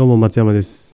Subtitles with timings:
[0.00, 0.92] どうも松山です。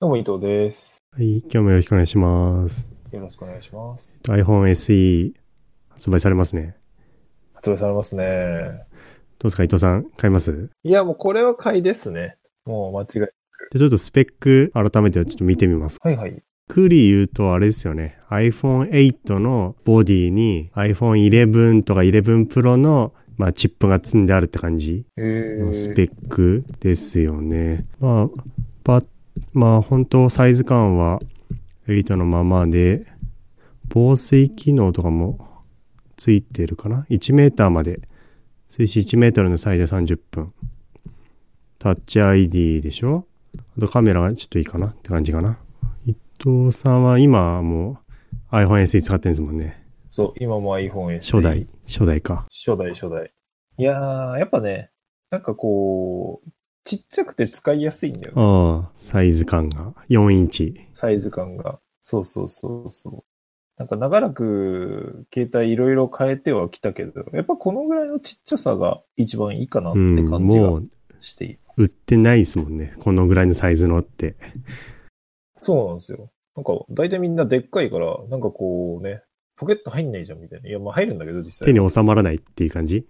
[0.00, 0.98] どうも伊藤です。
[1.16, 2.90] はい、今日もよろしくお願いします。
[3.12, 4.20] よろしくお願いします。
[4.24, 5.32] iPhone SE
[5.90, 6.76] 発売されますね。
[7.54, 8.24] 発売されますね。
[9.38, 10.70] どうですか伊藤さん、買います？
[10.82, 12.36] いや、もうこれは買いですね。
[12.64, 13.30] もう間違い。
[13.70, 15.98] でちょっとスペック改めてちょっと見てみます。
[16.02, 16.42] はいはい。
[16.68, 18.18] クリ言うとあれですよね。
[18.28, 27.86] iPhone8 のボディに iPhone11 とか11 Pro のまあチップが積んであるって感じえー、スペックですよね。
[28.00, 28.28] まあ、
[28.84, 29.02] ば、
[29.52, 31.20] まあ本当サイズ感は
[31.86, 33.06] 8のままで、
[33.88, 35.38] 防水機能とかも
[36.16, 38.00] ついてるかな ?1 メーターまで、
[38.68, 40.52] 水深1メートルの最大30分。
[41.78, 43.24] タッチ ID でしょ？
[43.76, 45.58] あとカメラがちょっといいかなって感じかな。
[46.04, 48.00] 伊藤さんは今はも
[48.50, 49.82] う iPhone SE 使ってるんですもんね。
[50.18, 51.30] そう、今も iPhone S。
[51.30, 51.68] 初代。。
[51.86, 52.44] 初代か。
[52.50, 53.30] 初代、初代。
[53.76, 54.90] いやー、やっぱね、
[55.30, 56.50] なんかこう、
[56.82, 58.42] ちっちゃくて使いやすいんだよね。
[58.42, 60.88] ああ、サイズ感が4インチ。
[60.92, 61.78] サイズ感が。
[62.02, 63.24] そうそうそうそう。
[63.76, 70.80] なんか長らく携帯いろいろ変えてはきたけど、やっぱこのぐらいのちっちゃさが一番いいかなってうん、感じが
[71.20, 71.82] しています。
[71.82, 72.92] 売ってないですもんね。
[72.98, 74.34] このぐらいのサイズのって。
[75.60, 76.32] そうなんですよ。
[76.56, 79.22] なんか、大体みんなでっかいから、なんかこうね、
[79.58, 80.68] ポケット入んないじゃんみたいな。
[80.68, 81.66] いや、まあ入るんだけど、実際。
[81.66, 83.06] 手に収まらないっていう感じ？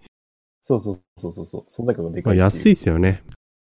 [0.63, 1.65] そうそうそうそうそう。
[1.69, 2.43] 存在感がでかまあ、いいう。
[2.43, 3.23] 安いっすよね。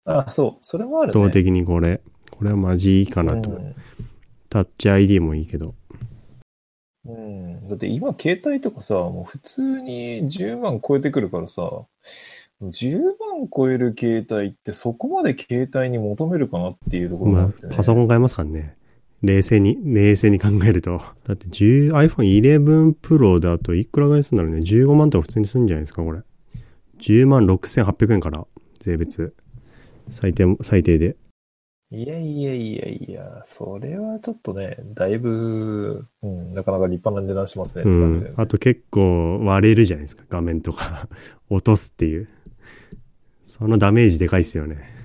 [0.06, 0.58] あ、そう。
[0.62, 1.20] それもあるね。
[1.20, 2.02] 圧倒的にこれ。
[2.32, 3.52] これはマジいいかなと。
[3.52, 3.76] うん
[4.50, 5.76] タッチ ID もいいけど。
[7.06, 7.70] うん。
[7.70, 11.86] だって今、携帯とかさ、もう普通に10万超えてくるからさ、
[12.62, 18.76] 10万超える携帯ってそこまで携帯に求めるかなっていうところがあまって、ねあ、パソコン買えますからね。
[19.22, 21.02] 冷静に、冷静に考えると。
[21.26, 24.62] だって10 iPhone 11 Pro だといくらぐらいするんだろうね。
[24.62, 26.22] 15万とか普通にするんじゃないですか、これ。
[27.00, 28.46] 10万6800円から、
[28.80, 29.36] 税別。
[30.10, 31.18] 最低、最低で。
[31.94, 37.84] いやいやいやいや、それはちょっとね、だいぶ、うん、なかなか立派な値段しますね。
[37.86, 37.90] う。
[37.90, 41.10] んあと結構割れるじゃないですか、画面とか。
[41.50, 42.28] 落とすっていう。
[43.44, 45.01] そのダメージでかいっすよね。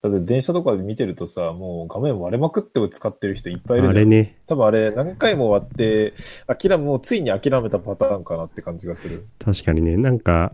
[0.00, 3.96] だって電車とかで見てるとさ、もう画面割れまくって使ってる人いっぱいいるじゃん。
[3.96, 4.38] あれね。
[4.46, 6.14] 多分あれ何回も割って、
[6.46, 9.26] 諦め、もうついに諦めたパターンかなって感じがする。
[9.44, 10.52] 確かにね、なんか、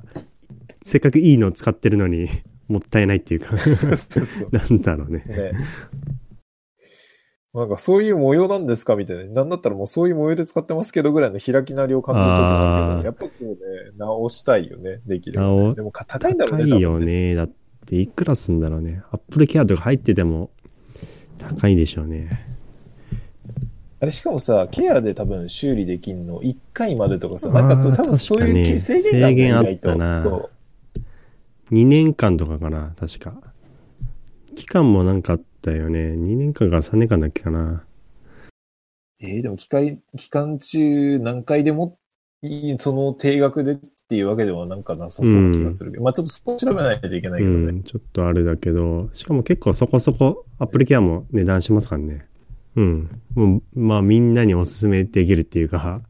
[0.82, 2.28] せっかくいいの使ってるのに、
[2.68, 3.54] もったいないっていうか、
[4.50, 5.18] なんだろうね。
[5.26, 5.52] ね。
[7.52, 9.24] なんかそういう模様なんですかみたいな。
[9.24, 13.56] なんだったらもうそういう模様で使ってますけどぐらいの開きなりを感じるときあるけど、やっぱこうね、
[13.98, 15.56] 直したいよね、できれば、ね。
[15.56, 16.70] 直でもか高いんだろうね。
[16.70, 17.34] 高いよね。
[17.34, 19.02] だって、いくらすんだろうね。
[19.10, 20.50] アップルケアとか入ってても、
[21.38, 22.46] 高いでしょうね。
[24.00, 30.50] あれしかもさ、ケアで多分修理できんの1回までとかさ、なんか多分そういう制限があるんだよ制限あったなそう。
[31.74, 33.34] 2年間とかかな、確か。
[34.54, 36.14] 期間もなんかあったよね。
[36.14, 37.84] 2年間から3年間だっけかな。
[39.20, 41.98] えーでも機械、期間中何回でも
[42.78, 43.78] その定額で
[44.14, 47.72] っていうわけではなんかなさそうな気がするけど、まあちょっとそこ調べないといけないうけどね。
[47.80, 52.26] ん、ちょっとあれだけど、しかも結構そこそこアップルケアも値段しますからね。
[52.76, 53.20] うん。
[53.34, 56.02] もう、まあみんなにおすすめできるっていうか、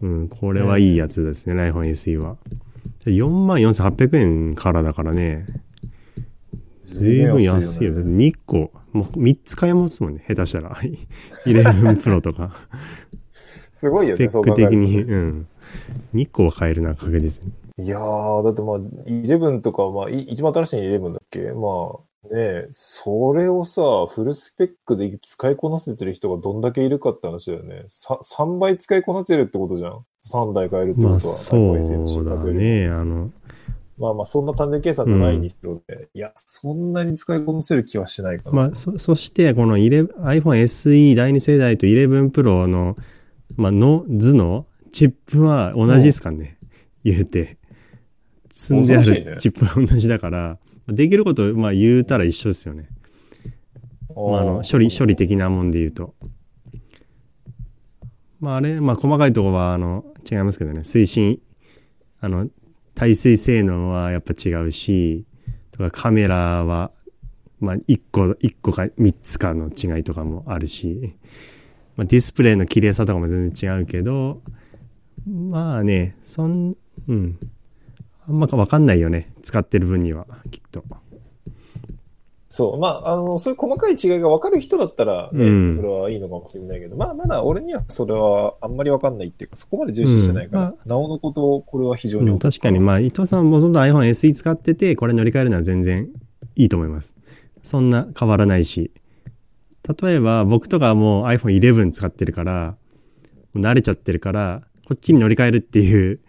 [0.00, 2.36] うん、これはいいやつですね、iPhone SE は。
[3.06, 5.46] 44,800円からだからね。
[6.84, 7.94] ずいぶん安いよ。
[7.94, 10.76] だって2個、もう3つ買えますもんね、下手したら。
[11.44, 12.54] 11 Pro とか。
[13.74, 15.46] すごいよね、スペック的に、うん。
[16.14, 17.52] 2個は買えるな、確実に。
[17.84, 21.38] いやー、だってまあ、11とか、まあ、い一番新しい11だっけ？
[21.52, 21.98] ま
[22.30, 27.84] あ、ねそれをさ、フルスペックで使いこなせてる人がどんだけいるかって話だよね。
[27.88, 30.04] さ3倍使いこなせるってことじゃん。
[30.26, 31.10] 3台買えるってことは。
[31.12, 32.88] まあ、そうだね。
[32.88, 33.30] あの、
[33.98, 38.56] まあまあ、そんな単純計算じゃないにしろね、いや、そんなに使いこなせる気はしないかな。
[38.56, 42.96] まあ、そ、そして、この11 iPhone SE 第2世代と11 Pro の、
[43.56, 46.56] まあ、の図のチップは同じですかね。
[47.02, 47.58] 言うて。
[48.50, 52.88] 積んであるチップは同じだから、できること、まあ言うたら一緒ですよね。
[54.14, 56.14] まあ、あの、処理、処理的なもんで言うと。
[58.38, 60.80] まああれ、まあ細かいところは、あの、違いますけどね。
[60.82, 61.40] 推進、
[62.20, 62.48] あの、
[62.94, 65.24] 耐水性能はやっぱ違うし、
[65.72, 66.92] とかカメラは、
[67.58, 71.16] まあ1個、1個か3つかの違いとかもあるし、
[71.96, 74.40] まあディスプレイの綺麗さとかも全然違うけど、
[75.26, 76.76] まあね、そん、
[77.08, 77.38] うん。
[78.28, 79.32] あんまわかんないよね。
[79.42, 80.84] 使ってる分には、きっと。
[82.48, 82.78] そう。
[82.78, 96.08] まあ、あの、そういう細かい違いが分かる人だったら、ねうんそれはいいのかもしれないけど、まあ、まだ俺にはそれはあんまり分かんないっていうか、そこまで重視してないから、うんなおのこと、これは非常にうん、確かに、まあ、伊藤さんもともと iPhone SE 使ってて、これ乗り換えるのは全然
[96.54, 97.12] いいと思います。
[97.64, 98.92] そんな変わらないし。
[100.00, 102.76] 例えば僕とかはもう iPhone 11使ってるから、
[103.56, 106.20] 慣れちゃってるから、こっちに乗り換えるっていう、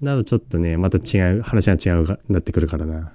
[0.00, 3.12] などちょっとね、また違う、話が違うがなってくるからな。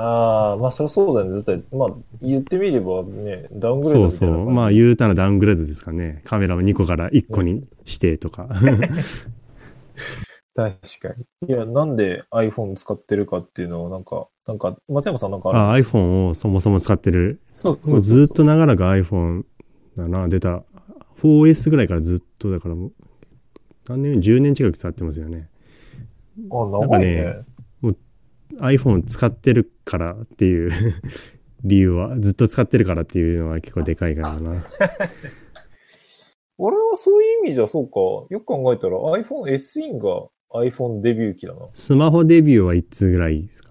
[0.00, 1.42] ああ、まあそりゃそうだよね。
[1.42, 1.88] だって、まあ
[2.22, 4.50] 言ってみればね、ダウングレードそうそう。
[4.50, 6.22] まあ言うたらダウングレードですかね。
[6.24, 8.48] カメラを2個から1個にしてとか。
[10.54, 11.48] 確かに。
[11.48, 15.58] いや、なんで iPhone 使ってるかっていうのをなんか、なんか、松山さんなんかある？
[15.58, 17.40] あ、iPhone をそもそも使ってる。
[17.42, 19.44] もそうそううそうずっと長らく iPhone
[19.96, 20.64] だな、出た。
[21.22, 22.92] 4S ぐらいからずっとだからもう、
[23.88, 25.48] 何年 ?10 年近く使ってますよね。
[26.50, 27.24] あ、長いね。
[27.82, 28.00] なんか
[28.66, 30.70] iPhone 使ってるからっていう
[31.64, 34.64] 理由は、ずっと使ってるからっていうのは結構でかいからな。
[36.58, 38.00] 俺はそういう意味じゃそうか。
[38.34, 40.28] よく考えたら iPhone SE が
[40.60, 41.68] iPhone デビュー機だな。
[41.72, 43.70] スマホデビューはいつぐらいですか？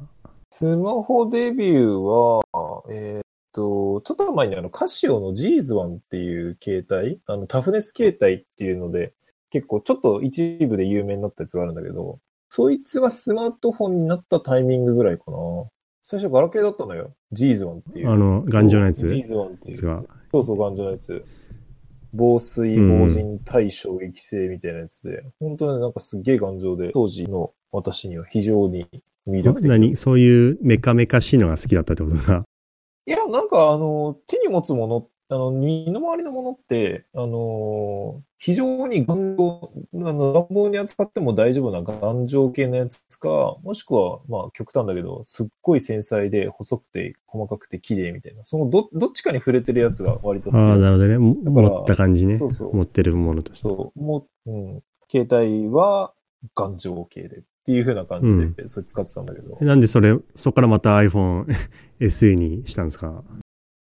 [0.52, 2.42] スマホデビューは、
[2.90, 3.22] えーっ
[3.52, 9.14] と、ちょっと前にあの、カシオの G's1 っていう携帯、あの、タフネス携帯っていうので、
[9.50, 15.38] 結構ちょっと一部で有名になったやつがあるんだけど、そいつがスマートフォンになったタイミングぐらいかな。
[16.04, 17.12] 最初ガラケーだったのよ。
[17.34, 18.10] G's1 っていう。
[18.10, 19.78] あの、頑丈なやつ？G's1 っていう。
[19.78, 21.26] そうそう、頑丈なやつ。
[22.14, 28.88] 防水、防塵、対衝撃性みたいなやつで、本当になんかすっげえ頑丈で、当時の私には非常に
[29.28, 29.70] 魅力的。
[29.70, 29.98] 何？
[29.98, 32.46] そういうメカメカしいのが好きだったってことか？
[33.06, 51.18] いや、なんかあの、手に持つもの、あの、身の回りのものって、あの、非常に頑丈、あの、乱暴に扱っても大丈夫な頑丈系のやつか、もしくは、まあ極端だけど、すっごい繊細で細くて細かくて綺麗みたいな、そのど、どっちかに触れてるやつが割と好きああ、なるほどね。
[51.18, 52.38] 持った感じね。
[52.38, 53.64] そうそう持ってるものとして。
[53.64, 56.14] そう、もう、うん、携帯は
[56.54, 59.58] 頑丈系でっていう風な感じで、それ使ってたんだけど。
[59.62, 61.48] なんでそれ、そこからまた iPhone
[62.00, 63.24] SE にしたんですか？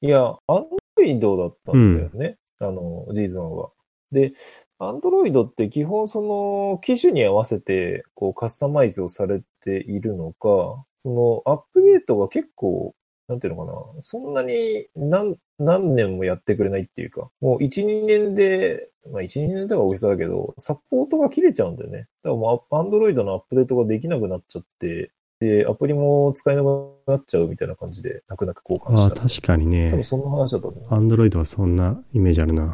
[0.02, 2.36] いや、アンドロイドだったんだよね。
[2.58, 3.70] あの、ジーズンは。
[4.14, 4.32] で、
[4.78, 12.94] アンドロイドって基本その機種に合わせてこうカスタマイズをされているのか、そのアップデートが結構、
[13.28, 21.98] なんていうのかな、そんなに何何年もやってくれないっていうか、もう1、2年で、まあ1、2年では大げさだけど、サポートが切れちゃうんだよね。
[21.98, 26.66] だからもうアンドロイドのアップデートができなくなっちゃって、で、アプリも使えなく
[27.06, 29.28] なっちゃうみたいな感じで、泣く泣く交換ああ、した。
[29.28, 30.04] 確かに多ね分。
[30.04, 30.84] そんな話だと思う。
[30.86, 32.72] Android はそんなイメージあるな。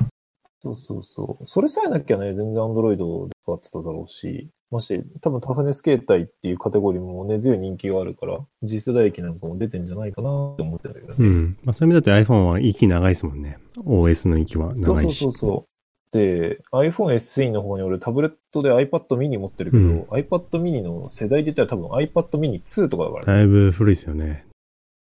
[0.63, 1.47] そうそうそう。
[1.47, 11.17] それさえなきゃね、全然 Android で使ってただろうし、まして、多分タフネス携帯っていうカテゴリーも根強い人気があるから、次世代機なんかも出てんじゃないかなって思ってるんだけどね。
[11.19, 11.59] うん。
[11.65, 13.59] まあそういう意味だと iPhone は息長いですもんね。
[13.79, 15.19] OS の息はそう長いし。
[15.19, 15.71] そうそうそう。
[16.13, 23.33] で、iPhone SE の方に俺タブレットで iPad mini 持ってるけど、うん iPad mini の世代で言ったら多分 iPad mini 2とかだからね。
[23.39, 24.47] だいぶ古いですよね。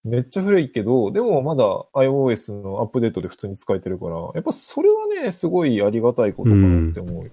[0.05, 1.64] めっちゃ古いけど、でもまだ
[1.94, 7.31] iOS のアップデートで普通に使えてるから、やっぱそれはね、すごいありがたいことかなって思うよ。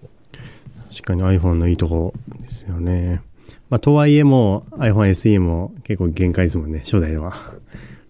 [0.90, 3.22] 確かに iPhone のいいとこですよね。
[3.70, 7.34] まあとはいえもう iPhone SE も結構限界ですもんね、初代では。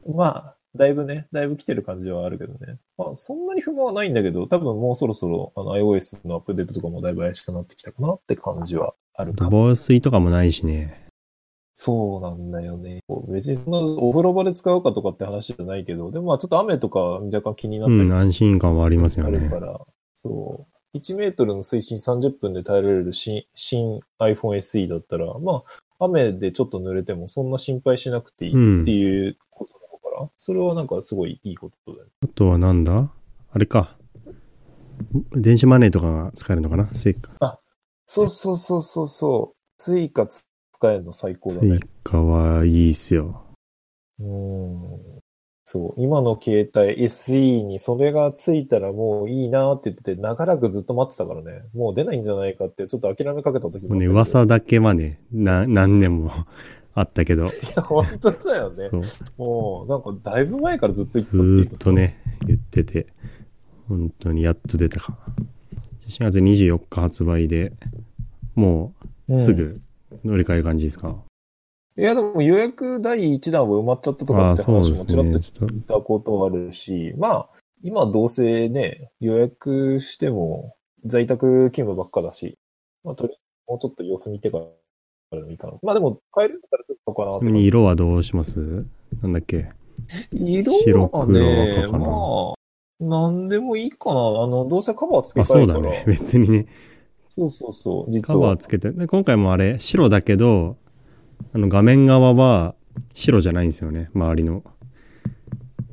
[0.07, 2.77] まあ、だいぶね、だいぶ来てる感じはあるけどね。
[2.97, 9.49] まあ、そんなに不満はないんだけど、多分もうそろそろあの iOS のアップデートとかもだいぶ怪しくなってきたかなって感じはあるかも。
[9.51, 11.06] 防水とかもないしね。
[11.79, 13.01] そうなんだよね。
[13.29, 19.63] 別にそんなお風呂場で使うかとかって話じゃないけど、でもまあちょっと雨とか若干気になったりうん、安心感はありますよねあるか。
[19.63, 19.79] ら、
[20.15, 20.97] そう。
[20.97, 25.63] 1メートルの水深30分で耐えられる新新 iPhone SE だったら、ま
[25.99, 32.11] あ、雨でちょっと濡れてもそんな心配しなくていいっていうことなのから、それはなんかすごいいいことだよね。
[32.23, 33.11] あとはなんだ？
[33.51, 33.95] あれか。
[35.35, 36.89] 電子マネーとかが使えるのかな？
[36.95, 37.59] スイカ。
[38.07, 39.57] そうそうそうそうそう。
[39.77, 40.43] スイカ使
[40.85, 41.89] えるの最高だねスイ。
[42.03, 43.43] カはいいっすよ。
[44.19, 45.17] うん。
[45.63, 46.01] そう。
[46.01, 51.63] 今の携帯 SE にそれがついたらもういいなって言ってて、長らくずっと待ってたからね。
[51.73, 56.31] もう出ないんじゃないかってちょっと諦めかけた時もね、噂だけはね、な、何年も
[56.95, 57.47] あったけど。
[57.47, 58.89] いや、本当だよね。
[59.37, 63.07] もう、なんかだいぶ前からずっと言ってずたっていうーっとね、言ってて、
[63.89, 65.17] 本当にやっと出たか。
[66.07, 67.73] 4月24日発売で、
[68.55, 68.93] も
[69.27, 69.81] うすぐ
[70.23, 71.15] 乗り換える感じですか、
[71.97, 75.37] いや、でも予約第1弾は埋まっちゃったとかああ、って話もちらっとね。
[75.37, 77.49] 聞ちょっといたことあるし、まあ、
[77.83, 82.57] 今どうせね、予約しても在宅勤務ばっかだし、
[83.03, 84.65] まあ、とりあえずもうちょっと様子見てから
[85.39, 85.73] でもいいかな。
[85.83, 88.85] まあでも、買えるんだったらするのかなちなみに色はどうします？
[89.21, 89.69] なんだっけ？
[90.31, 91.99] 色は白黒かな？
[91.99, 94.19] まあ、なんでもいいかな。
[94.19, 95.79] あの、どうせカバーつけあ、替えるから。
[95.79, 96.03] そうだね。
[96.07, 96.65] 別にね、
[97.37, 98.11] そうそうそう。
[98.11, 98.91] 実カバはーつけて。
[98.91, 100.77] で今回もあれ、白だけど、
[101.53, 102.73] あの画面側は
[103.13, 104.63] 白じゃないんですよね、周りの。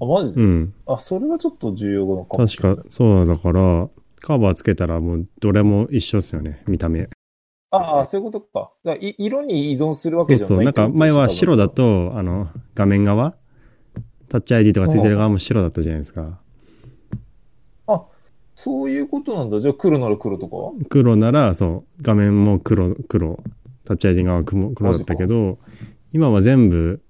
[0.01, 0.35] あ、マジ？
[0.35, 0.75] で、うん。
[0.87, 3.89] あ、それはちょっと重要なのかも確か、そうだから、
[4.21, 7.11] カバーつけたらもうどれも一緒っすよね、見た目。
[7.71, 8.73] ああ、そういうことか。
[8.85, 10.47] だい色に依存するわそうそう。
[10.47, 11.69] けじゃないなんか前は白だ。
[11.69, 13.35] と、あの、画面側？
[14.29, 16.41] タッチ ID とかついてる側も白だったじゃないですか。
[18.65, 19.61] あ、そういうことなんだ。
[19.61, 20.57] じゃあ黒なら黒とか
[20.89, 23.43] 黒なら、そう、画面も黒、黒。
[23.85, 25.59] タッチ ID 側は黒黒だったけど、
[26.13, 27.03] 今は全部、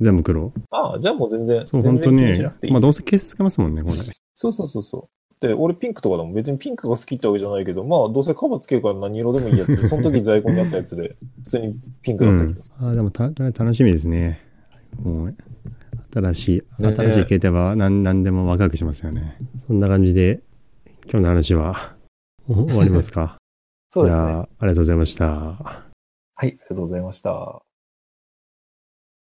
[0.00, 0.52] 全部黒。
[0.70, 1.66] ああ、じゃあもう全然。
[1.66, 2.22] そう、本当に。
[2.70, 3.96] まあどうせ消しつけますもんね、これ。
[4.34, 5.08] そうそうそうそ
[5.42, 5.46] う。
[5.46, 9.74] で、俺ピンクとかでも別にピンクが好きってわけじゃないけど、まあどうせカバーつけるから何色でもいいやつ。
[9.88, 12.74] その時在庫にあったやつで、普通にピンクうんだったけどさ。。
[12.78, 14.40] あーでもた楽しみですね。
[15.02, 15.34] もう、
[16.12, 16.48] 新し
[16.78, 19.38] い、ね新しい携帯は何何でもワクワクしますよね。
[19.66, 20.42] そんな感じで、
[21.04, 21.96] 今日の話は
[22.48, 23.36] お終わりますか？
[23.92, 24.22] そうですね。
[24.22, 25.26] ありがとうございました。
[25.26, 25.82] は
[26.42, 27.62] い、ありがとうございました。